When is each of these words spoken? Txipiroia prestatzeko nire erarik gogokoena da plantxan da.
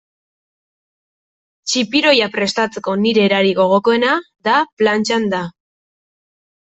Txipiroia 1.73 2.29
prestatzeko 2.37 2.93
nire 3.01 3.23
erarik 3.29 3.57
gogokoena 3.59 4.15
da 4.49 4.55
plantxan 4.83 5.29
da. 5.35 5.43